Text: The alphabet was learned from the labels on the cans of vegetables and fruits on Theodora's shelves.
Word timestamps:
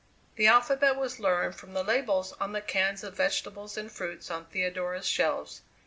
The 0.35 0.47
alphabet 0.47 0.95
was 0.95 1.19
learned 1.19 1.53
from 1.53 1.73
the 1.75 1.83
labels 1.83 2.33
on 2.41 2.53
the 2.53 2.61
cans 2.61 3.03
of 3.03 3.15
vegetables 3.15 3.77
and 3.77 3.91
fruits 3.91 4.31
on 4.31 4.45
Theodora's 4.45 5.07
shelves. 5.07 5.61